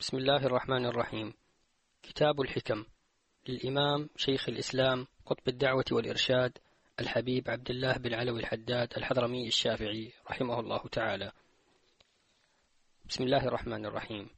[0.00, 1.34] بسم الله الرحمن الرحيم.
[2.02, 2.84] كتاب الحكم
[3.48, 6.58] للإمام شيخ الإسلام قطب الدعوة والإرشاد
[7.00, 11.32] الحبيب عبد الله بن علوي الحداد الحضرمي الشافعي رحمه الله تعالى.
[13.08, 14.30] بسم الله الرحمن الرحيم.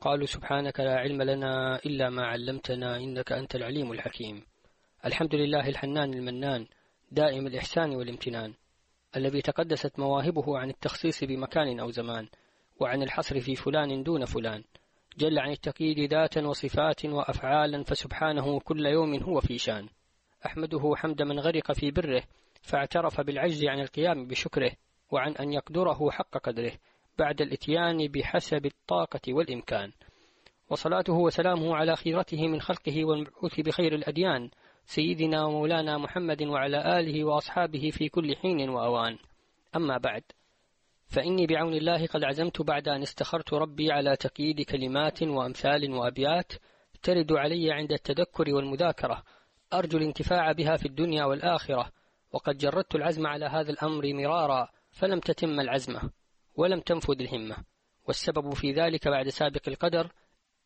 [0.00, 4.46] قالوا سبحانك لا علم لنا إلا ما علمتنا إنك أنت العليم الحكيم.
[5.04, 6.66] الحمد لله الحنان المنان
[7.10, 8.54] دائم الإحسان والامتنان.
[9.16, 12.28] الذي تقدست مواهبه عن التخصيص بمكان أو زمان.
[12.80, 14.64] وعن الحصر في فلان دون فلان.
[15.18, 19.88] جل عن التقييد ذاتا وصفات وأفعالا فسبحانه كل يوم هو في شان.
[20.46, 22.22] أحمده حمد من غرق في بره
[22.62, 24.72] فاعترف بالعجز عن القيام بشكره
[25.10, 26.72] وعن أن يقدره حق قدره
[27.18, 29.92] بعد الإتيان بحسب الطاقة والإمكان.
[30.70, 34.50] وصلاته وسلامه على خيرته من خلقه والمبعوث بخير الأديان
[34.86, 39.18] سيدنا ومولانا محمد وعلى آله وأصحابه في كل حين وأوان.
[39.76, 40.22] أما بعد
[41.08, 46.52] فإني بعون الله قد عزمت بعد أن استخرت ربي على تقييد كلمات وأمثال وأبيات
[47.02, 49.22] ترد علي عند التذكر والمذاكرة.
[49.72, 51.92] أرجو الانتفاع بها في الدنيا والآخرة.
[52.32, 56.10] وقد جردت العزم على هذا الأمر مرارا فلم تتم العزمة
[56.54, 57.56] ولم تنفذ الهمة.
[58.08, 60.12] والسبب في ذلك بعد سابق القدر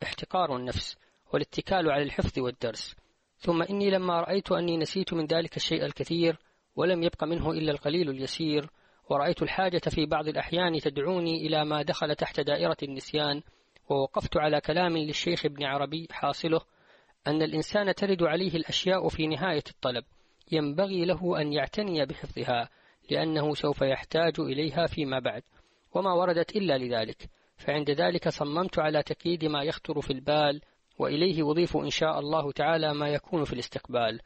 [0.02, 0.96] احتقار النفس
[1.32, 2.96] والاتكال على الحفظ والدرس.
[3.38, 6.38] ثم إني لما رأيت أني نسيت من ذلك الشيء الكثير
[6.76, 8.70] ولم يبق منه إلا القليل اليسير
[9.10, 13.42] ورأيت الحاجة في بعض الأحيان تدعوني إلى ما دخل تحت دائرة النسيان
[13.88, 16.60] ووقفت على كلام للشيخ ابن عربي حاصله
[17.26, 20.04] أن الإنسان ترد عليه الأشياء في نهاية الطلب
[20.52, 22.68] ينبغي له أن يعتني بحفظها
[23.10, 25.42] لأنه سوف يحتاج إليها فيما بعد
[25.94, 30.60] وما وردت إلا لذلك فعند ذلك صممت على تكييد ما يخطر في البال
[30.98, 34.20] وإليه أضيف إن شاء الله تعالى ما يكون في الاستقبال.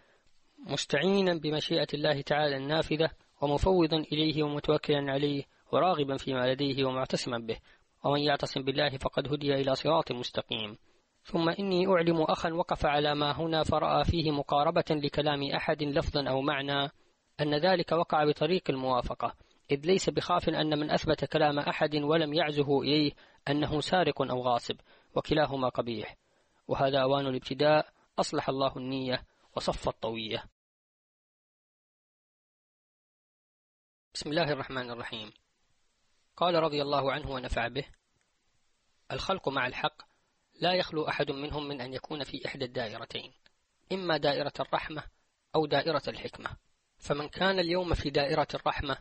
[0.59, 3.11] مستعينا بمشيئة الله تعالى النافذة
[3.45, 7.57] ومفوضا إليه ومتوكلا عليه وراغبا فيما لديه ومعتصما به.
[8.05, 10.77] ومن يعتصم بالله فقد هدي إلى صراط مستقيم.
[11.25, 16.41] ثم إني أعلم أخا وقف على ما هنا فرأى فيه مقاربة لكلام أحد لفظا أو
[16.41, 16.91] معنى
[17.41, 19.35] أن ذلك وقع بطريق الموافقة
[19.71, 23.13] إذ ليس بخاف أن من أثبت كلام أحد ولم يعزه إليه
[23.49, 24.77] أنه سارق أو غاصب
[25.17, 26.17] وكلاهما قبيح.
[26.69, 27.87] وهذا أوان الابتداء
[28.19, 29.23] أصلح الله النية
[29.57, 30.45] وصف الطوية.
[34.15, 35.33] بسم الله الرحمن الرحيم.
[36.37, 37.85] قال رضي الله عنه ونفع به
[39.13, 40.03] الخلق مع الحق
[40.61, 43.33] لا يخلو أحد منهم من أن يكون في إحدى الدائرتين
[43.93, 45.03] إما دائرة الرحمة
[45.55, 46.57] أو دائرة الحكمة.
[46.99, 48.99] فمن كان اليوم في دائرة الرحمة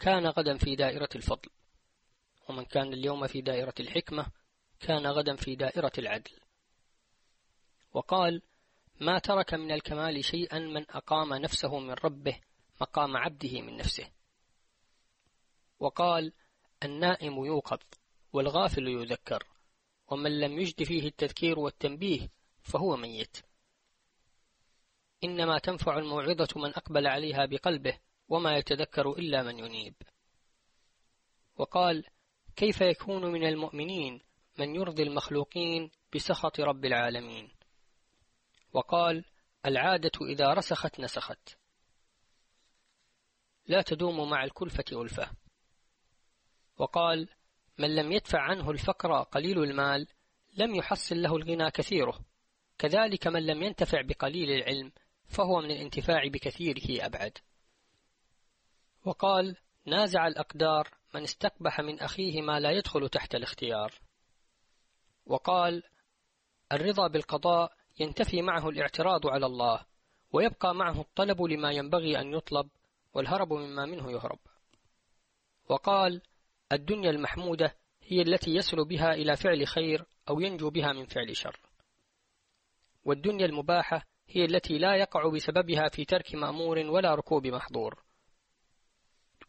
[0.00, 1.50] كان غدا في دائرة الفضل
[2.48, 4.26] ومن كان اليوم في دائرة الحكمة
[4.80, 6.40] كان غدا في دائرة العدل.
[7.92, 8.42] وقال
[9.00, 12.40] ما ترك من الكمال شيئا من أقام نفسه من ربه
[12.80, 14.15] مقام عبده من نفسه.
[15.78, 16.32] وقال
[16.84, 17.78] النائم يوقظ
[18.32, 19.46] والغافل يذكر
[20.08, 22.28] ومن لم يجد فيه التذكير والتنبيه
[22.62, 23.36] فهو ميت.
[25.24, 27.98] إنما تنفع الموعظة من أقبل عليها بقلبه
[28.28, 29.94] وما يتذكر إلا من ينيب.
[31.56, 32.04] وقال
[32.56, 34.20] كيف يكون من المؤمنين
[34.58, 37.50] من يرضي المخلوقين بسخط رب العالمين؟
[38.72, 39.24] وقال
[39.66, 41.56] العادة إذا رسخت نسخت.
[43.66, 45.30] لا تدوم مع الكلفة ألفة
[46.78, 47.28] وقال
[47.78, 50.06] من لم يدفع عنه الفقر قليل المال
[50.56, 52.20] لم يحصل له الغنى كثيره.
[52.78, 54.92] كذلك من لم ينتفع بقليل العلم
[55.28, 57.38] فهو من الانتفاع بكثيره أبعد.
[59.04, 63.94] وقال نازع الأقدار من استقبح من أخيه ما لا يدخل تحت الاختيار.
[65.26, 65.82] وقال
[66.72, 69.86] الرضا بالقضاء ينتفي معه الاعتراض على الله
[70.32, 72.68] ويبقى معه الطلب لما ينبغي أن يطلب
[73.14, 74.38] والهرب مما منه يهرب.
[75.68, 76.22] وقال
[76.72, 81.60] الدنيا المحمودة هي التي يصل بها إلى فعل خير أو ينجو بها من فعل شر.
[83.04, 88.02] والدنيا المباحة هي التي لا يقع بسببها في ترك مأمور ولا ركوب محظور.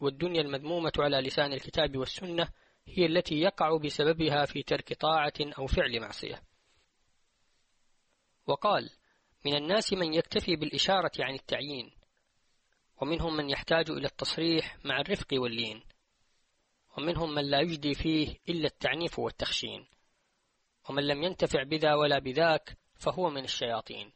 [0.00, 2.48] والدنيا المذمومة على لسان الكتاب والسنة
[2.86, 6.42] هي التي يقع بسببها في ترك طاعة أو فعل معصية.
[8.46, 8.90] وقال
[9.46, 11.90] من الناس من يكتفي بالإشارة عن التعيين
[13.02, 15.82] ومنهم من يحتاج إلى التصريح مع الرفق واللين.
[16.98, 19.86] ومنهم من لا يجدي فيه إلا التعنيف والتخشين.
[20.88, 24.12] ومن لم ينتفع بذا ولا بذاك فهو من الشياطين.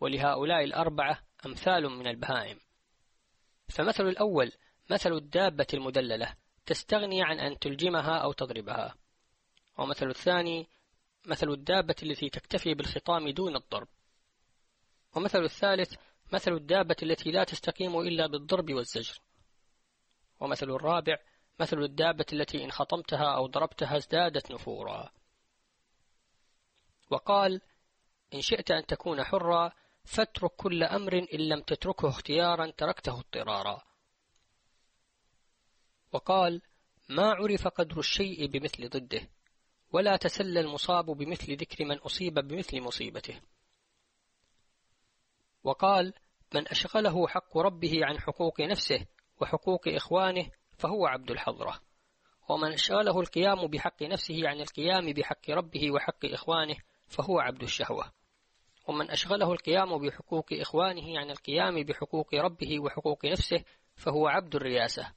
[0.00, 2.60] ولهؤلاء الأربعة أمثال من البهائم.
[3.68, 4.52] فمثل الأول
[4.90, 6.36] مثل الدابة المدللة
[6.66, 8.94] تستغني عن أن تلجمها أو تضربها.
[9.78, 10.68] ومثل الثاني
[11.26, 13.88] مثل الدابة التي تكتفي بالخطام دون الضرب.
[15.16, 15.94] ومثل الثالث
[16.32, 19.20] مثل الدابة التي لا تستقيم إلا بالضرب والزجر.
[20.40, 21.18] ومثل الرابع
[21.60, 25.10] مثل الدابة التي إن خطمتها أو ضربتها ازدادت نفورا.
[27.10, 27.60] وقال
[28.34, 29.72] إن شئت أن تكون حرا
[30.04, 33.82] فاترك كل أمر إن لم تتركه اختيارا تركته اضطرارا.
[36.12, 36.62] وقال
[37.08, 39.28] ما عرف قدر الشيء بمثل ضده
[39.92, 43.40] ولا تسل المصاب بمثل ذكر من أصيب بمثل مصيبته.
[45.64, 46.14] وقال
[46.54, 49.06] من أشغله حق ربه عن حقوق نفسه
[49.40, 51.80] وحقوق إخوانه فهو عبد الحضرة.
[52.48, 56.76] ومن أشغله القيام بحق نفسه عن القيام بحق ربه وحق إخوانه
[57.06, 58.12] فهو عبد الشهوة.
[58.88, 63.64] ومن أشغله القيام بحقوق إخوانه عن القيام بحقوق ربه وحقوق نفسه
[63.96, 65.12] فهو عبد الرياسة.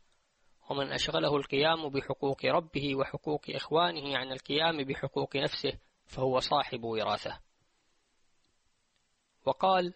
[0.69, 5.73] ومن أشغله القيام بحقوق ربه وحقوق إخوانه عن القيام بحقوق نفسه
[6.05, 7.39] فهو صاحب وراثة.
[9.45, 9.93] وقال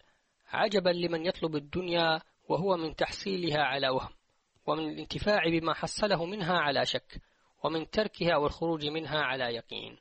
[0.47, 4.13] عجبا لمن يطلب الدنيا وهو من تحصيلها على وهم.
[4.71, 7.21] ومن الانتفاع بما حصله منها على شك
[7.63, 9.97] ومن تركها والخروج منها على يقين.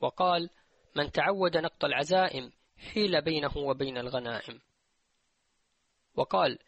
[0.00, 0.50] وقال
[0.96, 4.60] من تعود نقط العزائم حيل بينه وبين الغنائم.
[6.14, 6.58] وقال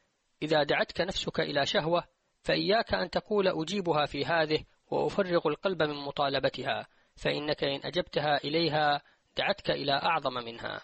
[0.42, 2.04] إذا دعتك نفسك إلى شهوة
[2.42, 9.02] فإياك أن تقول أجيبها في هذه وأفرغ القلب من مطالبتها فإنك إن أجبتها إليها
[9.36, 10.82] دعتك إلى أعظم منها.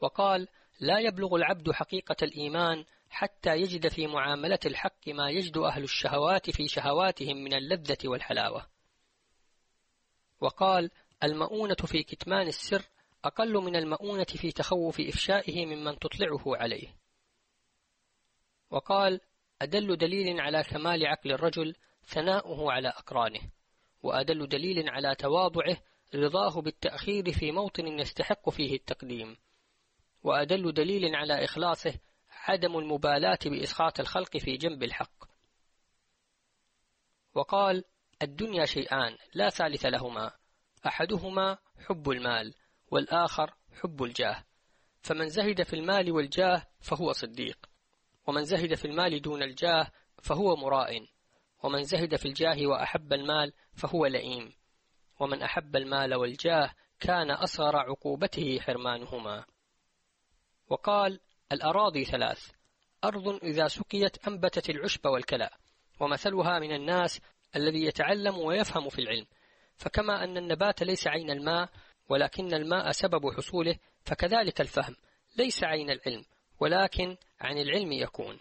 [0.00, 0.48] وقال
[0.80, 2.84] لا يبلغ العبد حقيقة الإيمان
[3.14, 8.66] حتى يجد في معاملة الحق ما يجد أهل الشهوات في شهواتهم من اللذة والحلاوة.
[10.40, 10.90] وقال
[11.22, 12.82] المؤونة في كتمان السر
[13.24, 16.96] أقل من المؤونة في تخوف إفشائه ممن تطلعه عليه.
[18.70, 19.20] وقال
[19.62, 21.74] أدل دليل على كمال عقل الرجل
[22.04, 23.40] ثناؤه على أقرانه
[24.02, 25.76] وأدل دليل على تواضعه
[26.14, 29.36] رضاه بالتأخير في موطن يستحق فيه التقديم
[30.22, 31.94] وأدل دليل على إخلاصه
[32.48, 35.24] عدم المبالاة بإسخاط الخلق في جنب الحق.
[37.34, 37.84] وقال
[38.22, 40.30] الدنيا شيئان لا ثالث لهما.
[40.86, 42.54] أحدهما حب المال
[42.90, 44.44] والآخر حب الجاه.
[45.02, 47.58] فمن زهد في المال والجاه فهو صديق.
[48.26, 49.90] ومن زهد في المال دون الجاه
[50.22, 51.06] فهو مراء
[51.62, 54.52] ومن زهد في الجاه وأحب المال فهو لئيم.
[55.20, 59.44] ومن أحب المال والجاه كان أصغر عقوبته حرمانهما.
[60.68, 61.20] وقال
[61.54, 62.50] الأراضي ثلاث.
[63.04, 65.50] أرض إذا سقيت أنبتت العشب والكلى
[66.00, 67.20] ومثلها من الناس
[67.56, 69.26] الذي يتعلم ويفهم في العلم.
[69.76, 71.68] فكما أن النبات ليس عين الماء
[72.08, 74.96] ولكن الماء سبب حصوله فكذلك الفهم.
[75.36, 76.24] ليس عين العلم
[76.60, 78.38] ولكن عن العلم يكون.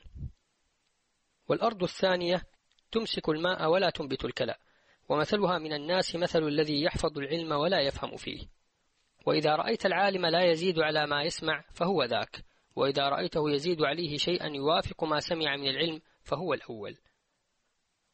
[1.47, 2.43] والأرض الثانية
[2.91, 4.55] تمسك الماء ولا تنبت الكلى.
[5.09, 8.47] ومثلها من الناس مثل الذي يحفظ العلم ولا يفهم فيه.
[9.25, 12.43] وإذا رأيت العالم لا يزيد على ما يسمع فهو ذاك.
[12.75, 16.97] وإذا رأيته يزيد عليه شيئا يوافق ما سمع من العلم فهو الأول.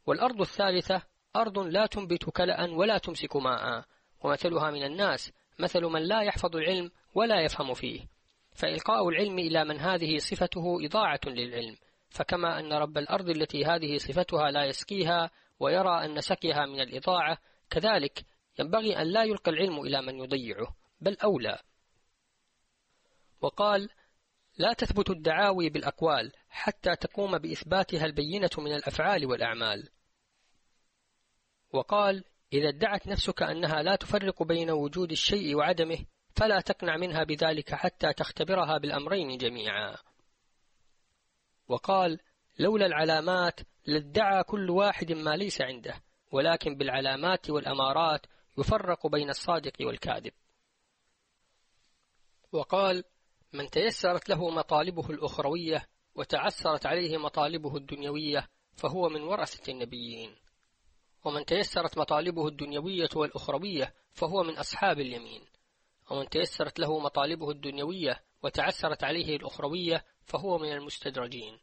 [0.06, 1.02] والأرض الثالثة
[1.36, 3.86] أرض لا تنبت كلأ ولا تمسك ماء
[4.22, 8.02] ومثلها من الناس مثل من لا يحفظ العلم ولا يفهم فيه.
[8.54, 11.78] فإلقاء العلم إلى من هذه صفته إضاعة للعلم.
[12.10, 17.38] فكما أن رب الأرض التي هذه صفتها لا يسقيها ويرى أن سقيها من الإضاعة
[17.70, 18.26] كذلك
[18.60, 21.60] ينبغي أن لا يلقى العلم إلى من يضيعه بل أولى.
[23.42, 23.90] وقال
[24.60, 29.90] لا تثبت الدعاوي بالأقوال حتى تقوم بإثباتها البينة من الأفعال والأعمال.
[31.74, 32.24] وقال
[32.54, 35.98] إذا ادعت نفسك أنها لا تفرق بين وجود الشيء وعدمه
[36.36, 39.98] فلا تقنع منها بذلك حتى تختبرها بالأمرين جميعا.
[41.68, 42.20] وقال
[42.60, 48.26] لولا العلامات لادعى كل واحد ما ليس عنده ولكن بالعلامات والأمارات
[48.58, 50.34] يفرق بين الصادق والكاذب.
[52.52, 53.04] وقال
[53.54, 60.36] من تيسرت له مطالبه الأخروية وتعسرت عليه مطالبه الدنيوية فهو من ورثة النبيين.
[61.26, 65.46] ومن تيسرت مطالبه الدنيوية والأخروية فهو من أصحاب اليمين.
[66.12, 71.60] ومن تيسرت له مطالبه الدنيوية وتعسرت عليه الأخروية فهو من المستدرجين.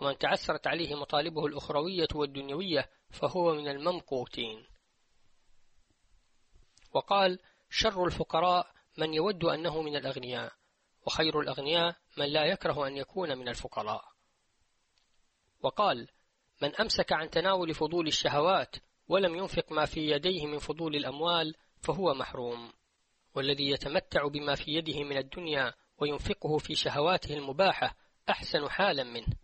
[0.00, 4.66] ومن تعسرت عليه مطالبه الأخروية والدنيوية فهو من الممقوتين.
[6.92, 7.38] وقال
[7.70, 8.66] شر الفقراء
[8.98, 10.52] من يود أنه من الأغنياء.
[11.06, 14.04] وخير الأغنياء من لا يكره أن يكون من الفقراء.
[15.62, 16.08] وقال
[16.62, 18.76] من أمسك عن تناول فضول الشهوات
[19.08, 22.72] ولم ينفق ما في يديه من فضول الأموال فهو محروم.
[23.34, 27.96] والذي يتمتع بما في يده من الدنيا وينفقه في شهواته المباحة
[28.30, 29.36] أحسن حالا منه.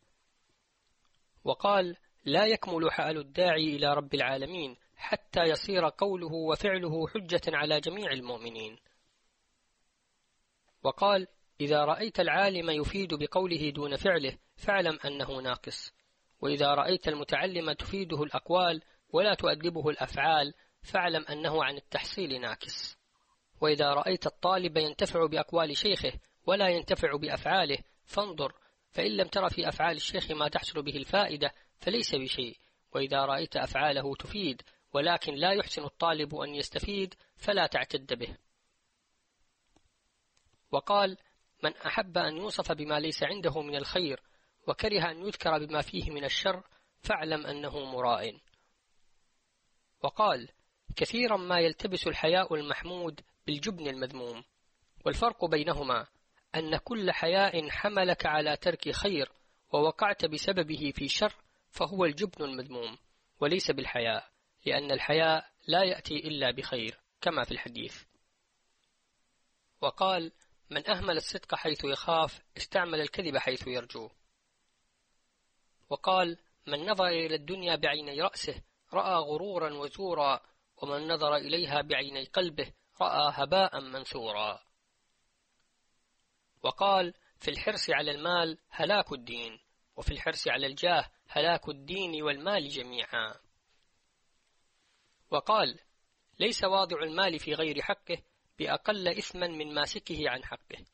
[1.45, 8.13] وقال لا يكمل حال الداعي إلى رب العالمين حتى يصير قوله وفعله حجة على جميع
[8.13, 8.79] المؤمنين.
[10.83, 11.29] وقال
[11.61, 15.93] إذا رأيت العالم يفيد بقوله دون فعله فاعلم أنه ناقص.
[16.41, 18.83] وإذا رأيت المتعلم تفيده الأقوال
[19.13, 22.97] ولا تؤدبه الأفعال فاعلم أنه عن التحصيل ناكس
[23.61, 26.13] وإذا رأيت الطالب ينتفع بأقوال شيخه
[26.47, 28.53] ولا ينتفع بأفعاله فانظر
[28.91, 32.57] فإن لم تر في أفعال الشيخ ما تحصل به الفائدة فليس بشيء.
[32.95, 38.37] وإذا رأيت أفعاله تفيد ولكن لا يحسن الطالب أن يستفيد فلا تعتد به.
[40.73, 41.17] وقال
[41.63, 44.23] من أحب أن يوصف بما ليس عنده من الخير
[44.69, 46.63] وكره أن يذكر بما فيه من الشر
[47.01, 48.39] فاعلم أنه مراء.
[50.03, 50.49] وقال
[50.97, 54.45] كثيرا ما يلتبس الحياء المحمود بالجبن المذموم.
[55.05, 56.07] والفرق بينهما
[56.55, 59.33] أن كل حياء حملك على ترك خير
[59.73, 61.35] ووقعت بسببه في شر
[61.71, 62.99] فهو الجبن المذموم
[63.41, 64.29] وليس بالحياء
[64.67, 68.03] لأن الحياء لا يأتي إلا بخير كما في الحديث.
[69.81, 70.33] وقال
[70.73, 74.11] من أهمل الصدق حيث يخاف استعمل الكذب حيث يرجو.
[75.91, 78.63] وقال من نظر إلى الدنيا بعيني رأسه
[78.93, 80.41] رأى غرورا وزورا
[80.77, 84.63] ومن نظر إليها بعيني قلبه رأى هباء منثورا.
[86.63, 89.61] وقال في الحرص على المال هلاك الدين
[89.97, 93.35] وفي الحرص على الجاه هلاك الدين والمال جميعا.
[95.31, 95.81] وقال
[96.39, 98.23] ليس واضع المال في غير حقه
[98.63, 100.85] بأقل إثما من ماسكه عن حقه.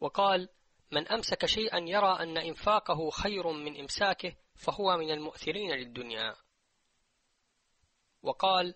[0.00, 0.48] وقال
[0.92, 6.36] من أمسك شيئا يرى أن إنفاقه خير من إمساكه فهو من المؤثرين للدنيا.
[8.22, 8.74] وقال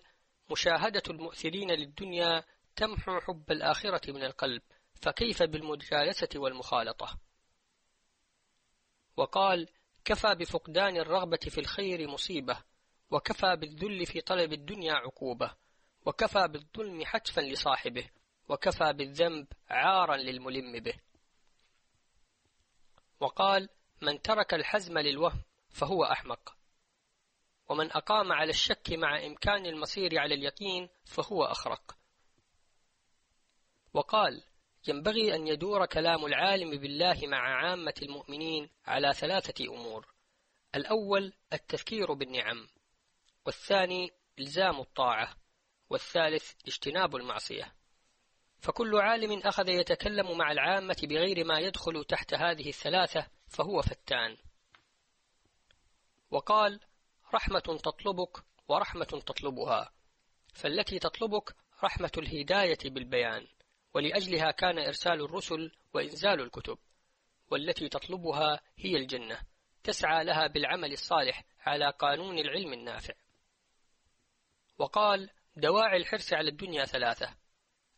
[0.51, 2.43] مشاهدة المؤثرين للدنيا
[2.75, 4.61] تمحو حب الآخرة من القلب
[4.93, 7.19] فكيف بالمجالسة والمخالطة؟
[9.17, 9.67] وقال
[10.05, 12.63] كفى بفقدان الرغبة في الخير مصيبة
[13.11, 15.55] وكفى بالذل في طلب الدنيا عقوبة
[16.05, 18.09] وكفى بالظلم حتفا لصاحبه
[18.49, 20.93] وكفى بالذنب عارا للملم به.
[23.19, 23.69] وقال
[24.01, 26.55] من ترك الحزم للوهم فهو أحمق.
[27.69, 31.97] ومن أقام على الشك مع إمكان المصير على اليقين فهو أخرق.
[33.93, 34.43] وقال
[34.87, 40.07] ينبغي أن يدور كلام العالم بالله مع عامة المؤمنين على ثلاثة أمور.
[40.75, 42.67] الأول التذكير بالنعم
[43.45, 45.38] والثاني إلزام الطاعة.
[45.89, 47.75] والثالث اجتناب المعصية.
[48.59, 54.37] فكل عالم أخذ يتكلم مع العامة بغير ما يدخل تحت هذه الثلاثة فهو فتان.
[56.31, 56.79] وقال
[57.33, 59.91] رحمة تطلبك ورحمة تطلبها.
[60.53, 63.47] فالتي تطلبك رحمة الهداية بالبيان.
[63.93, 66.77] ولأجلها كان إرسال الرسل وإنزال الكتب.
[67.51, 69.41] والتي تطلبها هي الجنة.
[69.83, 73.13] تسعى لها بالعمل الصالح على قانون العلم النافع.
[74.77, 75.29] وقال
[75.59, 77.35] دواعي الحرص على الدنيا ثلاثة.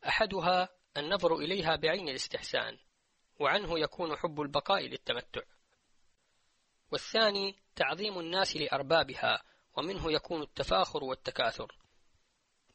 [0.07, 2.77] أحدها النظر إليها بعين الاستحسان
[3.39, 5.41] وعنه يكون حب البقاء للتمتع.
[6.91, 9.43] والثاني تعظيم الناس لأربابها
[9.77, 11.77] ومنه يكون التفاخر والتكاثر.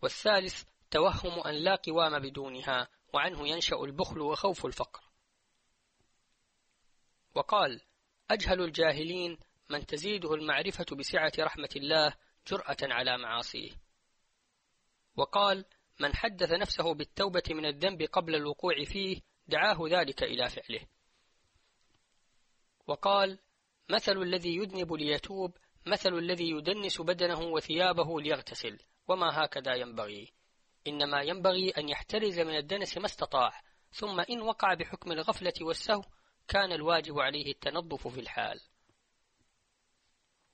[0.02, 5.04] والثالث توهم أن لا قوام بدونها وعنه ينشأ البخل وخوف الفقر.
[7.34, 7.80] وقال
[8.30, 9.38] أجهل الجاهلين
[9.68, 12.14] من تزيده المعرفة بسعة رحمة الله
[12.46, 13.85] جرأة على معاصيه.
[15.16, 15.64] وقال
[16.00, 20.86] من حدث نفسه بالتوبة من الذنب قبل الوقوع فيه دعاه ذلك إلى فعله.
[22.86, 23.38] وقال
[23.88, 25.56] مثل الذي يذنب ليتوب
[25.86, 30.32] مثل الذي يدنس بدنه وثيابه ليغتسل وما هكذا ينبغي.
[30.86, 36.02] إنما ينبغي أن يحترز من الدنس ما استطاع ثم إن وقع بحكم الغفلة والسهو
[36.48, 38.60] كان الواجب عليه التنظف في الحال.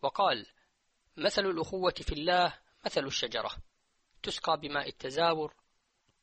[0.02, 0.46] وقال
[1.16, 3.56] مثل الأخوة في الله مثل الشجرة.
[4.22, 5.54] تسقى بماء التزاور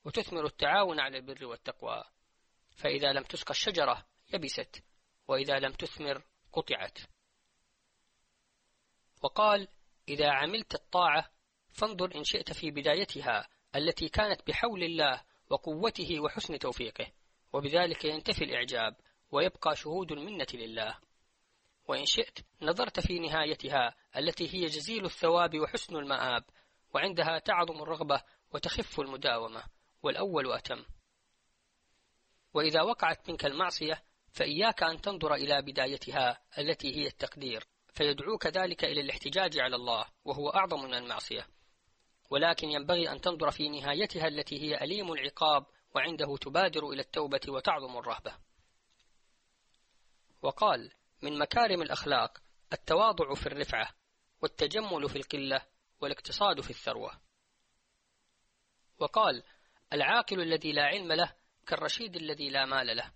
[0.06, 2.04] وتثمر التعاون على البر والتقوى.
[2.76, 4.84] فإذا لم تسقى الشجرة يبست
[5.28, 7.00] وإذا لم تثمر قطعت.
[9.22, 9.68] وقال
[10.10, 11.32] إذا عملت الطاعة
[11.70, 17.12] فانظر إن شئت في بدايتها التي كانت بحول الله وقوته وحسن توفيقه
[17.54, 18.96] وبذلك ينتفي الإعجاب
[19.32, 21.00] ويبقى شهود المنة لله.
[21.88, 26.44] وإن شئت نظرت في نهايتها التي هي جزيل الثواب وحسن المآب
[26.94, 28.22] وعندها تعظم الرغبة
[28.54, 29.64] وتخف المداومة
[30.04, 30.86] والأول أتم.
[32.54, 39.02] وإذا وقعت منك المعصية فإياك أن تنظر إلى بدايتها التي هي التقدير فيدعوك ذلك إلى
[39.02, 41.48] الاحتجاج على الله وهو أعظم من المعصية.
[42.30, 45.66] ولكن ينبغي أن تنظر في نهايتها التي هي أليم العقاب
[45.96, 48.34] وعنده تبادر إلى التوبة وتعظم الرهبة.
[50.42, 50.92] وقال
[51.22, 52.38] من مكارم الأخلاق
[52.74, 53.90] التواضع في الرفعة
[54.42, 55.62] والتجمل في القلة
[56.02, 57.22] والاقتصاد في الثروة.
[59.00, 59.44] وقال
[59.94, 61.36] العاقل الذي لا علم له
[61.68, 63.14] كالرشيد الذي لا مال له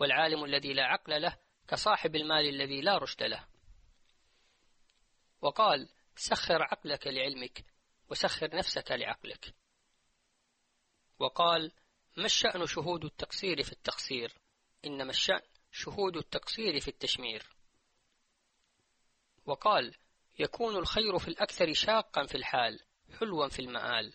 [0.00, 3.48] والعالم الذي لا عقل له كصاحب المال الذي لا رشد له.
[5.40, 7.64] وقال سخر عقلك لعلمك
[8.10, 9.54] وسخر نفسك لعقلك.
[11.18, 11.72] وقال
[12.16, 14.32] ما الشأن شهود التقصير في التقصير؟
[14.84, 15.42] إنما الشأن
[15.72, 17.56] شهود التقصير في التشمير.
[19.46, 19.96] وقال
[20.38, 22.80] يكون الخير في الأكثر شاقا في الحال
[23.18, 24.14] حلوا في المآل.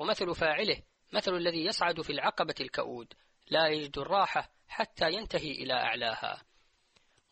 [0.00, 0.82] ومثل فاعله
[1.12, 3.14] مثل الذي يصعد في العقبة الكؤود
[3.50, 6.42] لا يجد الراحة حتى ينتهي إلى أعلاها.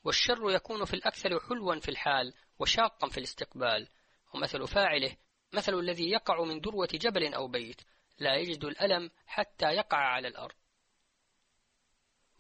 [0.05, 3.88] والشر يكون في الأكثر حلوا في الحال وشاقا في الاستقبال.
[4.35, 5.17] ومثل فاعله
[5.52, 7.81] مثل الذي يقع من ذروة جبل أو بيت
[8.19, 10.55] لا يجد الألم حتى يقع على الأرض.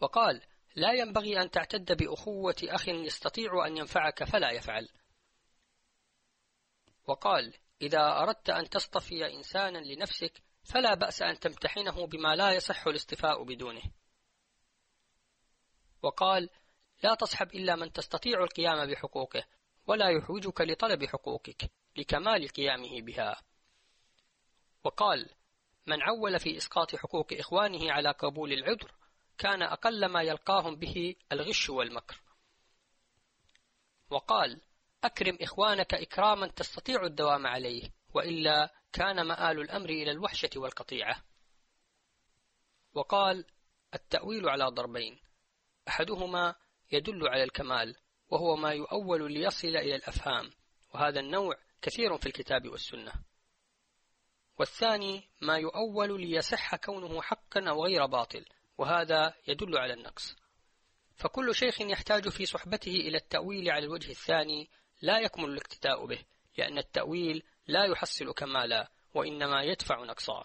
[0.00, 0.42] وقال
[0.74, 4.88] لا ينبغي أن تعتد بأخوة أخ يستطيع أن ينفعك فلا يفعل.
[7.06, 13.42] وقال إذا أردت أن تصطفي إنسانا لنفسك فلا بأس أن تمتحنه بما لا يصح الاستفاء
[13.42, 13.82] بدونه.
[16.02, 16.50] وقال
[17.02, 19.44] لا تصحب إلا من تستطيع القيام بحقوقه
[19.86, 23.42] ولا يحوجك لطلب حقوقك لكمال قيامه بها.
[24.84, 25.30] وقال
[25.86, 28.94] من عول في إسقاط حقوق إخوانه على قبول العذر
[29.38, 32.22] كان أقل ما يلقاهم به الغش والمكر.
[34.10, 34.60] وقال
[35.04, 41.22] أكرم إخوانك إكراما تستطيع الدوام عليه وإلا كان مآل الأمر إلى الوحشة والقطيعة.
[42.94, 43.44] وقال
[43.94, 45.18] التأويل على ضربين.
[45.88, 46.54] أحدهما
[46.92, 47.96] يدل على الكمال
[48.28, 50.50] وهو ما يؤول ليصل إلى الأفهام
[50.94, 53.12] وهذا النوع كثير في الكتاب والسنة.
[54.58, 58.44] والثاني ما يؤول ليصح كونه حقا أو غير باطل
[58.78, 60.36] وهذا يدل على النقص.
[61.16, 64.70] فكل شيخ يحتاج في صحبته إلى التأويل على الوجه الثاني
[65.02, 66.24] لا يكمل الاقتداء به
[66.58, 70.44] لأن التأويل لا يحصل كمالا وإنما يدفع نقصا.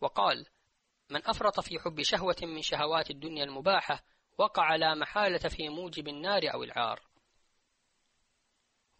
[0.00, 0.46] وقال
[1.10, 4.04] من أفرط في حب شهوة من شهوات الدنيا المباحة
[4.38, 7.00] وقع لا محالة في موجب النار أو العار.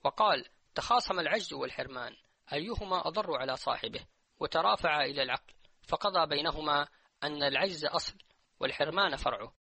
[0.04, 2.16] وقال تخاصم العجز والحرمان
[2.52, 4.06] أيهما أضر على صاحبه
[4.40, 5.54] وترافع إلى العقل
[5.88, 6.88] فقضى بينهما
[7.22, 8.18] أن العجز أصل
[8.60, 9.54] والحرمان فرعه.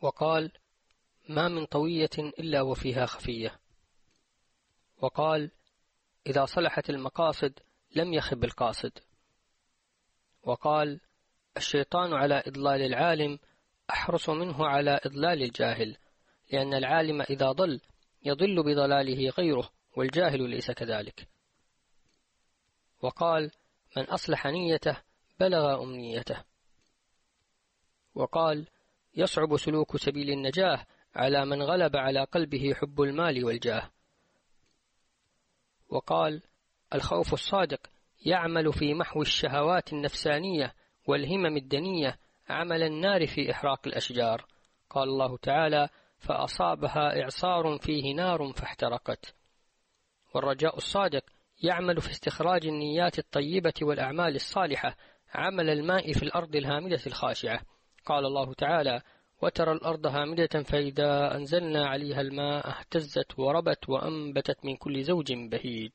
[0.00, 0.52] وقال
[1.28, 3.60] ما من طوية إلا وفيها خفية.
[5.00, 5.50] وقال
[6.26, 7.58] إذا صلحت المقاصد
[7.96, 8.92] لم يخب القاصد.
[10.42, 11.00] وقال
[11.56, 13.38] الشيطان على إضلال العالم
[13.90, 15.96] أحرص منه على إضلال الجاهل
[16.52, 17.80] لأن العالم إذا ضل
[18.22, 21.28] يضل بضلاله غيره والجاهل ليس كذلك.
[23.02, 23.50] وقال
[23.96, 24.96] من أصلح نيته
[25.40, 26.44] بلغ أمنيته.
[28.14, 28.66] وقال
[29.16, 33.90] يصعب سلوك سبيل النجاة على من غلب على قلبه حب المال والجاه.
[35.88, 36.42] وقال
[36.94, 37.80] الخوف الصادق
[38.26, 40.74] يعمل في محو الشهوات النفسانية
[41.06, 42.18] والهمم الدنية
[42.48, 44.46] عمل النار في إحراق الأشجار.
[44.90, 49.34] قال الله تعالى فأصابها إعصار فيه نار فاحترقت.
[50.34, 51.24] والرجاء الصادق
[51.62, 54.96] يعمل في استخراج النيات الطيبة والأعمال الصالحة
[55.34, 57.60] عمل الماء في الأرض الهامدة الخاشعة.
[58.08, 59.02] قال الله تعالى
[59.42, 65.92] وترى الأرض هامدة فإذا أنزلنا عليها الماء اهتزت وربت وأنبتت من كل زوج بهيج.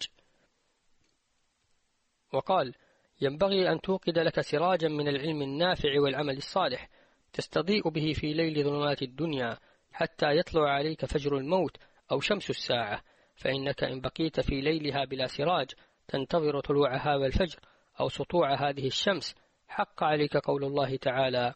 [2.33, 2.73] وقال
[3.21, 6.89] ينبغي أن توقد لك سراجا من العلم النافع والعمل الصالح
[7.33, 9.57] تستضيء به في ليل ظلمات الدنيا
[9.91, 11.77] حتى يطلع عليك فجر الموت
[12.11, 13.03] أو شمس الساعة
[13.35, 15.71] فإنك إن بقيت في ليلها بلا سراج
[16.07, 17.59] تنتظر طلوع هذا الفجر
[17.99, 19.35] أو سطوع هذه الشمس
[19.67, 21.53] حق عليك قول الله تعالى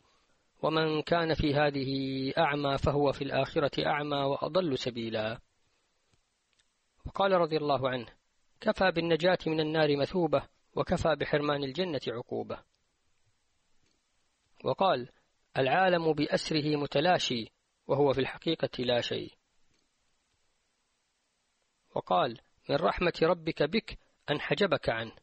[0.63, 5.39] ومن كان في هذه أعمى فهو في الآخرة أعمى وأضل سبيلا.
[7.05, 8.07] وقال رضي الله عنه
[8.61, 12.63] كفى بالنجاة من النار مثوبة وكفى بحرمان الجنة عقوبة.
[14.63, 15.09] وقال
[15.57, 17.51] العالم بأسره متلاشي
[17.87, 19.33] وهو في الحقيقة لا شيء.
[21.95, 25.15] وقال من رحمة ربك بك أن حجبك عنه.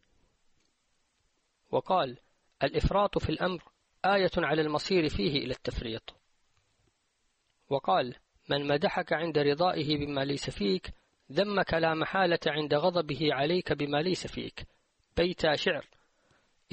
[1.71, 2.19] وقال
[2.63, 3.74] الإفراط في الأمر
[4.05, 6.15] آية على المصير فيه إلى التفريط.
[7.71, 8.15] وقال
[8.51, 10.93] من مدحك عند رضائه بما ليس فيك
[11.33, 14.67] ذمك لا محالة عند غضبه عليك بما ليس فيك.
[15.17, 15.87] بيت شعر.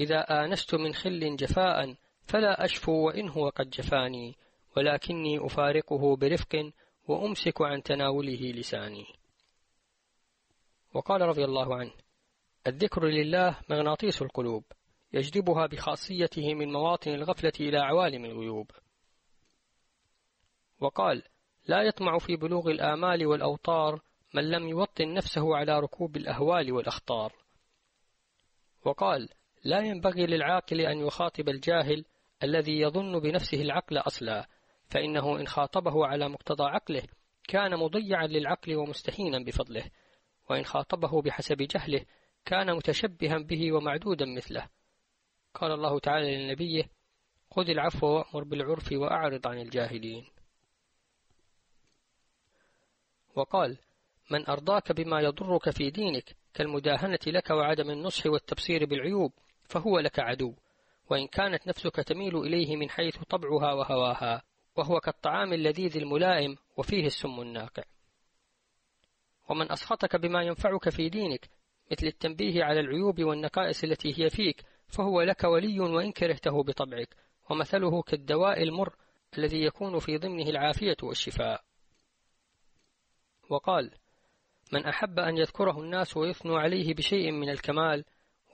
[0.00, 4.36] إذا آنست من خل جفاء فلا أشفو وإن هو قد جفاني
[4.76, 6.72] ولكني أفارقه برفق
[7.08, 9.06] وأمسك عن تناوله لساني.
[10.94, 11.92] وقال رضي الله عنه
[12.66, 14.64] الذكر لله مغناطيس القلوب.
[15.12, 18.70] يجذبها بخاصيته من مواطن الغفلة إلى عوالم الغيوب.
[20.80, 21.22] وقال
[21.66, 24.00] لا يطمع في بلوغ الآمال والأوطار
[24.34, 27.32] من لم يوطن نفسه على ركوب الأهوال والأخطار.
[28.84, 29.28] وقال
[29.64, 32.04] لا ينبغي للعاقل أن يخاطب الجاهل
[32.42, 34.48] الذي يظن بنفسه العقل أصلا
[34.86, 37.02] فإنه إن خاطبه على مقتضى عقله
[37.48, 39.84] كان مضيعا للعقل ومستهينا بفضله
[40.50, 42.04] وإن خاطبه بحسب جهله
[42.44, 44.68] كان متشبها به ومعدودا مثله.
[45.54, 46.90] قال الله تعالى لنبيه
[47.50, 50.26] خذ العفو وأمر بالعرف وأعرض عن الجاهلين.
[53.34, 53.78] وقال
[54.30, 59.32] من أرضاك بما يضرك في دينك كالمداهنة لك وعدم النصح والتبصير بالعيوب
[59.68, 60.54] فهو لك عدو.
[61.10, 64.42] وإن كانت نفسك تميل إليه من حيث طبعها وهواها
[64.76, 67.82] وهو كالطعام اللذيذ الملائم وفيه السم الناقع.
[69.48, 71.50] ومن أسخطك بما ينفعك في دينك
[71.92, 77.16] مثل التنبيه على العيوب والنقائص التي هي فيك فهو لك ولي وإن كرهته بطبعك
[77.50, 78.96] ومثله كالدواء المر
[79.38, 81.64] الذي يكون في ضمنه العافية والشفاء.
[83.50, 83.90] وقال
[84.72, 88.04] من أحب أن يذكره الناس ويثنوا عليه بشيء من الكمال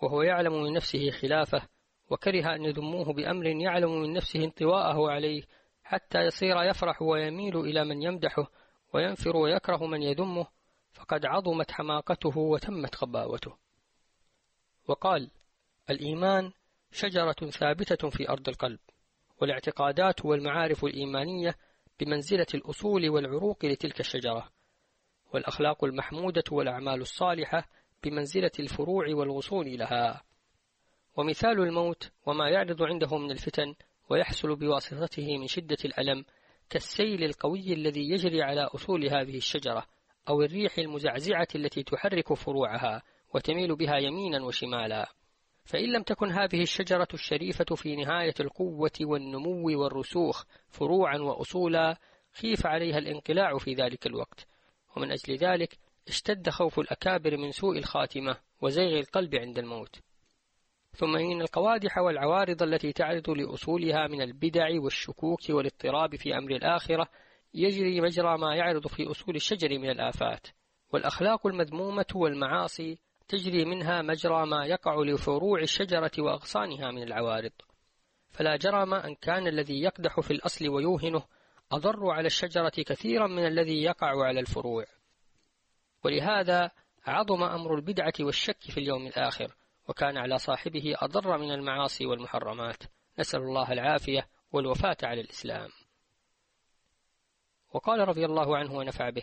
[0.02, 1.68] وهو يعلم من نفسه خلافه
[2.10, 5.42] وكره أن يذموه بأمر يعلم من نفسه انطواءه عليه
[5.82, 8.50] حتى يصير يفرح ويميل إلى من يمدحه
[8.94, 10.46] وينفر ويكره من يذمه
[10.92, 13.56] فقد عظمت حماقته وتمت خباوته.
[14.88, 15.30] وقال
[15.90, 16.52] الإيمان
[16.92, 18.78] شجرة ثابتة في أرض القلب
[19.40, 21.54] والاعتقادات والمعارف الإيمانية
[22.00, 24.48] بمنزلة الأصول والعروق لتلك الشجرة
[25.34, 27.68] والأخلاق المحمودة والأعمال الصالحة
[28.04, 30.22] بمنزلة الفروع والغصون لها.
[31.16, 33.74] ومثال الموت وما يعرض عنده من الفتن
[34.10, 36.24] ويحصل بواسطته من شدة الألم
[36.70, 39.86] كالسيل القوي الذي يجري على أصول هذه الشجرة
[40.28, 43.02] أو الريح المزعزعة التي تحرك فروعها
[43.34, 45.17] وتميل بها يمينا وشمالا.
[45.68, 51.96] فإن لم تكن هذه الشجرة الشريفة في نهاية القوة والنمو والرسوخ فروعا وأصولا
[52.32, 54.46] خيف عليها الانقلاع في ذلك الوقت.
[54.96, 55.78] ومن أجل ذلك
[56.08, 60.00] اشتد خوف الأكابر من سوء الخاتمة وزيغ القلب عند الموت.
[60.92, 67.08] ثم إن القوادح والعوارض التي تعرض لأصولها من البدع والشكوك والاضطراب في أمر الآخرة
[67.54, 70.46] يجري مجرى ما يعرض في أصول الشجر من الآفات.
[70.92, 77.52] والأخلاق المذمومة والمعاصي تجري منها مجرى ما يقع لفروع الشجرة وأغصانها من العوارض.
[78.30, 81.22] فلا جرم أن كان الذي يقدح في الأصل ويوهنه
[81.72, 84.84] أضر على الشجرة كثيرا من الذي يقع على الفروع.
[86.04, 86.70] ولهذا
[87.06, 89.54] عظم أمر البدعة والشك في اليوم الآخر
[89.88, 92.82] وكان على صاحبه أضر من المعاصي والمحرمات.
[93.18, 95.68] نسأل الله العافية والوفاة على الإسلام.
[97.72, 99.22] وقال رضي الله عنه ونفع به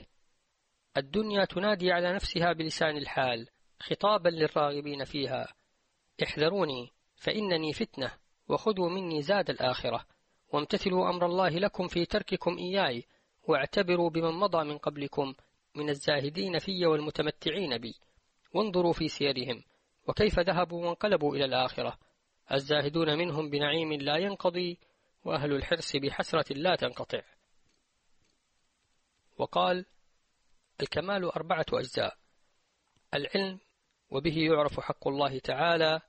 [0.97, 3.47] الدنيا تنادي على نفسها بلسان الحال
[3.79, 5.47] خطابا للراغبين فيها.
[6.23, 8.11] احذروني فإنني فتنة
[8.49, 10.05] وخذوا مني زاد الآخرة
[10.53, 13.03] وامتثلوا أمر الله لكم في ترككم إياي
[13.47, 15.33] واعتبروا بمن مضى من قبلكم
[15.75, 17.95] من الزاهدين في والمتمتعين بي.
[18.53, 19.63] وانظروا في سيرهم
[20.07, 21.97] وكيف ذهبوا وانقلبوا إلى الآخرة.
[22.51, 24.79] الزاهدون منهم بنعيم لا ينقضي
[25.25, 27.21] وأهل الحرص بحسرة لا تنقطع.
[29.37, 29.85] وقال
[30.81, 32.17] الكمال أربعة أجزاء.
[33.13, 33.59] العلم
[34.15, 36.01] وبه يعرف حق الله تعالى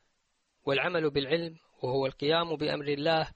[0.65, 3.31] والعمل بالعلم وهو القيام بأمر الله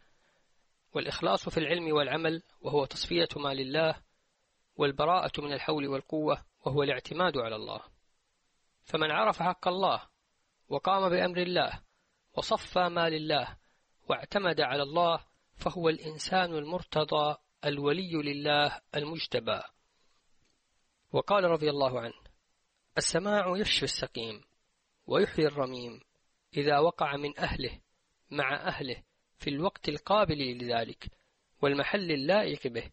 [0.94, 4.02] والإخلاص في العلم والعمل وهو تصفية ما لله
[4.76, 7.80] والبراءة من الحول والقوة وهو الاعتماد على الله.
[8.82, 10.02] فمن عرف حق الله
[10.68, 11.82] وقام بأمر الله
[12.36, 13.56] وصفى ما لله
[14.08, 19.62] واعتمد على الله فهو الإنسان المرتضى الولي لله المجتبى.
[21.12, 22.20] وقال رضي الله عنه
[22.98, 24.49] السماع يشفي السقيم.
[25.06, 26.00] ويحيي الرميم
[26.56, 27.80] إذا وقع من أهله
[28.30, 29.02] مع أهله
[29.38, 31.10] في الوقت القابل لذلك
[31.62, 32.90] والمحل اللائق به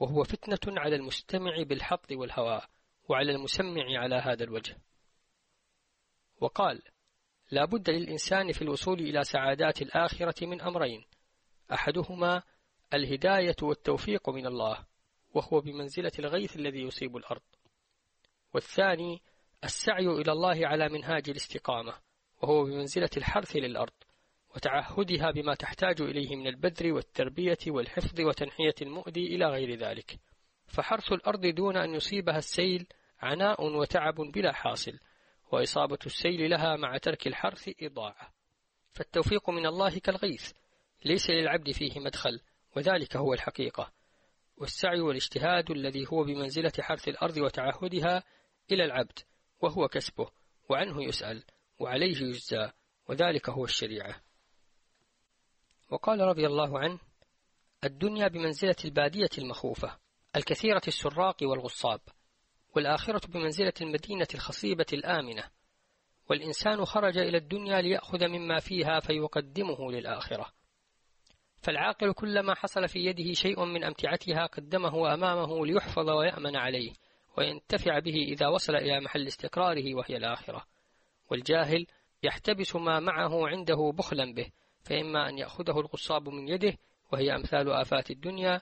[0.00, 2.68] وهو فتنة على المستمع بالحظ والهواء
[3.08, 4.76] وعلى المسمع على هذا الوجه.
[6.40, 6.82] وقال
[7.50, 11.04] لا بد للإنسان في الوصول إلى سعادات الآخرة من أمرين
[11.72, 12.42] أحدهما
[12.94, 14.86] الهداية والتوفيق من الله
[15.34, 17.42] وهو بمنزلة الغيث الذي يصيب الأرض
[18.54, 19.22] والثاني
[19.64, 21.94] السعي إلى الله على منهاج الاستقامة
[22.42, 23.92] وهو بمنزلة الحرث للأرض
[24.56, 30.18] وتعهدها بما تحتاج إليه من البذر والتربية والحفظ وتنحية المؤدي إلى غير ذلك.
[30.66, 32.86] فحرث الأرض دون أن يصيبها السيل
[33.20, 34.98] عناء وتعب بلا حاصل
[35.52, 38.32] وإصابة السيل لها مع ترك الحرث إضاعة.
[38.92, 40.52] فالتوفيق من الله كالغيث
[41.04, 42.40] ليس للعبد فيه مدخل
[42.76, 43.92] وذلك هو الحقيقة.
[44.56, 48.22] والسعي والاجتهاد الذي هو بمنزلة حرث الأرض وتعهدها
[48.72, 49.18] إلى العبد
[49.64, 50.30] وهو كسبه
[50.68, 51.44] وعنه يسأل
[51.78, 52.70] وعليه يجزى
[53.08, 54.20] وذلك هو الشريعة.
[55.90, 56.98] وقال رضي الله عنه
[57.84, 59.98] الدنيا بمنزلة البادية المخوفة
[60.36, 62.00] الكثيرة السراق والغصاب
[62.76, 65.50] والآخرة بمنزلة المدينة الخصيبة الآمنة.
[66.30, 70.52] والإنسان خرج إلى الدنيا ليأخذ مما فيها فيقدمه للآخرة.
[71.62, 76.92] فالعاقل كلما حصل في يده شيء من أمتعتها قدمه أمامه ليحفظ ويأمن عليه.
[77.38, 80.66] وينتفع به إذا وصل إلى محل استقراره وهي الآخرة.
[81.30, 81.86] والجاهل
[82.22, 84.46] يحتبس ما معه عنده بخلا به
[84.84, 86.78] فإما أن يأخذه الغصاب من يده
[87.12, 88.60] وهي أمثال آفات الدنيا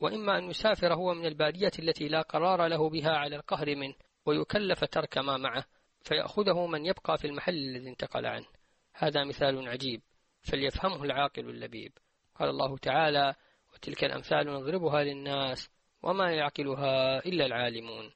[0.00, 3.94] وإما أن يسافر هو من البادية التي لا قرار له بها على القهر منه
[4.26, 5.64] ويكلف ترك ما معه
[6.00, 8.46] فيأخذه من يبقى في المحل الذي انتقل عنه.
[8.94, 10.02] هذا مثال عجيب
[10.42, 11.92] فليفهمه العاقل اللبيب.
[12.34, 13.34] قال الله تعالى
[13.74, 15.70] وتلك الأمثال نضربها للناس
[16.04, 18.12] وما يعقلها إلا العالمون.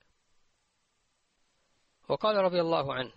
[2.09, 3.13] وقال رضي الله عنه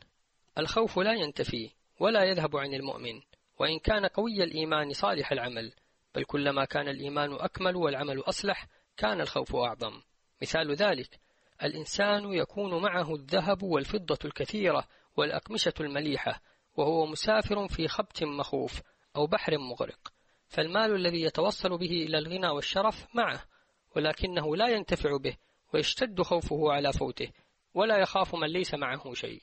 [0.58, 3.22] الخوف لا ينتفي ولا يذهب عن المؤمن
[3.60, 5.74] وإن كان قوي الإيمان صالح العمل
[6.16, 10.02] بل كلما كان الإيمان أكمل والعمل أصلح كان الخوف أعظم.
[10.42, 11.20] مثال ذلك
[11.64, 16.42] الإنسان يكون معه الذهب والفضة الكثيرة والأقمشة المليحة
[16.78, 18.82] وهو مسافر في خبت مخوف
[19.16, 20.14] أو بحر مغرق
[20.48, 23.51] فالمال الذي يتوصل به إلى الغنى والشرف معه.
[23.95, 25.38] ولكنه لا ينتفع به
[25.73, 27.32] ويشتد خوفه على فوته
[27.73, 29.41] ولا يخاف من ليس معه شيء.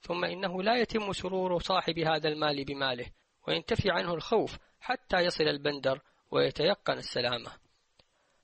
[0.00, 3.06] ثم إنه لا يتم سرور صاحب هذا المال بماله
[3.48, 7.50] وينتفي عنه الخوف حتى يصل البندر ويتيقن السلامة.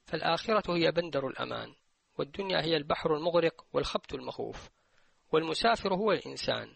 [0.04, 1.74] فالآخرة هي بندر الأمان
[2.18, 4.70] والدنيا هي البحر المغرق والخبط المخوف.
[5.32, 6.74] والمسافر هو الإنسان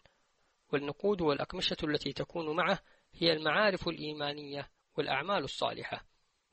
[0.72, 2.78] والنقود والأقمشة التي تكون معه
[3.14, 6.04] هي المعارف الإيمانية والأعمال الصالحة.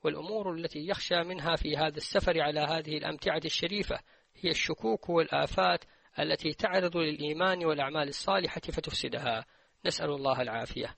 [0.05, 3.99] والأمور التي يخشى منها في هذا السفر على هذه الأمتعة الشريفة
[4.35, 5.83] هي الشكوك والآفات
[6.19, 9.45] التي تعرض للإيمان والأعمال الصالحة فتفسدها.
[9.85, 10.97] نسأل الله العافية.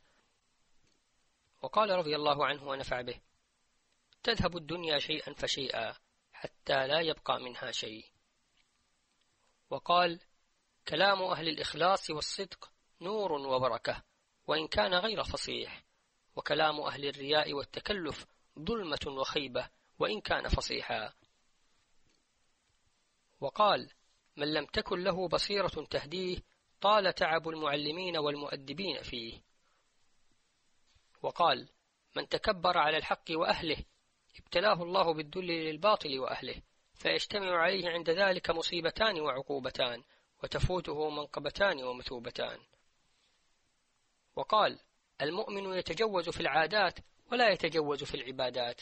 [1.62, 3.22] وقال رضي الله عنه ونفع به
[4.24, 5.94] تذهب الدنيا شيئا فشيئا
[6.34, 8.06] حتى لا يبقى منها شيء.
[9.70, 10.20] وقال
[10.88, 14.04] كلام أهل الإخلاص والصدق نور وبركة
[14.48, 15.84] وإن كان غير فصيح.
[16.36, 18.26] وكلام أهل الرياء والتكلف
[18.58, 21.14] ظلمة وخيبة وإن كان فصيحا.
[23.40, 23.92] وقال
[24.38, 26.38] من لم تكن له بصيرة تهديه
[26.82, 29.42] طال تعب المعلمين والمؤدبين فيه.
[31.22, 31.70] وقال
[32.16, 33.84] من تكبر على الحق وأهله
[34.40, 36.62] ابتلاه الله بالذل للباطل وأهله
[36.94, 40.04] فيجتمع عليه عند ذلك مصيبتان وعقوبتان
[40.44, 42.60] وتفوته منقبتان ومثوبتان.
[44.36, 44.80] وقال
[45.22, 47.00] المؤمن يتجوز في العادات
[47.32, 48.82] ولا يتجوز في العبادات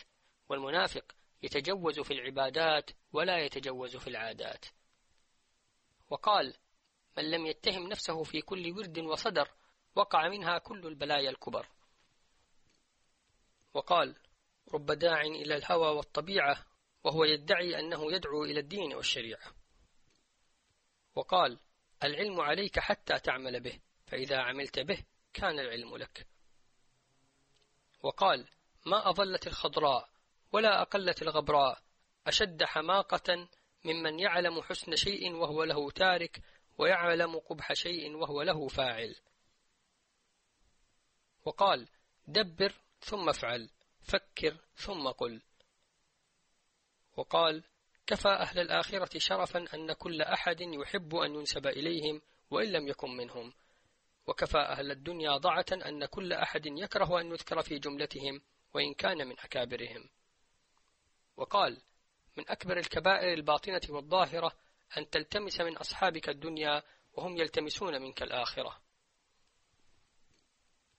[0.49, 4.65] والمنافق يتجوز في العبادات ولا يتجوز في العادات.
[6.09, 6.53] وقال
[7.17, 9.51] من لم يتهم نفسه في كل ورد وصدر
[9.95, 11.67] وقع منها كل البلايا الكبر.
[13.73, 14.15] وقال
[14.73, 16.65] رب داع إلى الهوى والطبيعة
[17.03, 19.55] وهو يدعي أنه يدعو إلى الدين والشريعة.
[21.15, 21.59] وقال
[22.03, 25.03] العلم عليك حتى تعمل به فإذا عملت به
[25.33, 26.34] كان العلم لك.
[28.03, 28.47] وقال
[28.85, 30.09] ما أظلت الخضراء
[30.51, 31.81] ولا أقلت الغبراء
[32.27, 33.47] أشد حماقة
[33.85, 36.41] ممن يعلم حسن شيء وهو له تارك
[36.77, 39.15] ويعلم قبح شيء وهو له فاعل.
[41.45, 41.87] وقال
[42.27, 43.69] دبر ثم افعل
[44.01, 45.41] فكر ثم قل.
[47.17, 47.63] وقال
[48.07, 53.53] كفى أهل الآخرة شرفا أن كل أحد يحب أن ينسب إليهم وإن لم يكن منهم.
[54.27, 58.41] وكفى أهل الدنيا ضعة أن كل أحد يكره أن يذكر في جملتهم
[58.73, 60.09] وإن كان من أكابرهم.
[61.37, 61.81] وقال
[62.37, 64.51] من أكبر الكبائر الباطنة والظاهرة
[64.97, 66.83] أن تلتمس من أصحابك الدنيا
[67.13, 68.81] وهم يلتمسون منك الآخرة.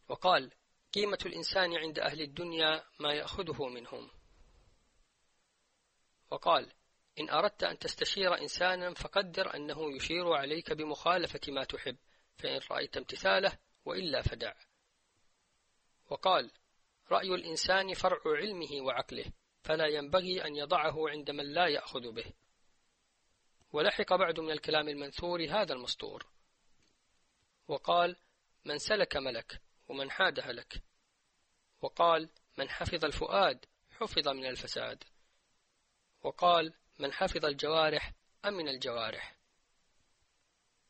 [0.09, 0.53] وقال
[0.95, 4.11] قيمة الإنسان عند أهل الدنيا ما يأخذه منهم.
[6.31, 6.73] وقال
[7.21, 11.97] إن أردت أن تستشير إنسانا فقدر أنه يشير عليك بمخالفة ما تحب
[12.39, 14.55] فإن رأيت امتثاله وإلا فدع.
[16.11, 16.51] وقال
[17.11, 19.25] رأي الإنسان فرع علمه وعقله
[19.63, 22.33] فلا ينبغي أن يضعه عند من لا يأخذ به.
[23.73, 26.27] ولحق بعد من الكلام المنثور هذا المسطور.
[27.69, 28.17] وقال
[28.65, 30.83] من سلك ملك ومن حاد هلك.
[31.81, 35.05] وقال من حفظ الفؤاد حفظ من الفساد.
[36.23, 38.13] وقال من حفظ الجوارح
[38.45, 39.37] أمن الجوارح.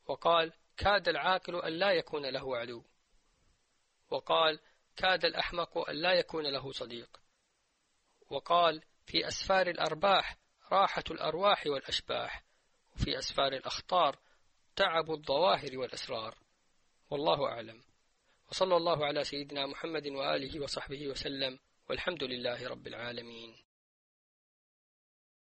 [0.06, 2.82] وقال كاد العاقل أن لا يكون له عدو
[4.10, 4.60] وقال
[4.96, 7.20] كاد الأحمق أن لا يكون له صديق.
[8.30, 10.36] وقال في أسفار الأرباح
[10.72, 12.44] راحة الأرواح والأشباح
[12.94, 14.18] وفي أسفار الأخطار
[14.76, 16.38] تعب الظواهر والأسرار.
[17.10, 17.82] والله أعلم.
[18.48, 21.58] وصلى الله على سيدنا محمد وآله وصحبه وسلم
[21.88, 23.65] والحمد لله رب العالمين.